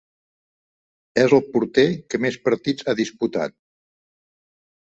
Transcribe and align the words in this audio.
És 1.25 1.35
el 1.37 1.43
porter 1.57 1.85
que 2.13 2.21
més 2.25 2.39
partits 2.49 2.85
ha 2.87 2.97
disputat. 3.03 3.57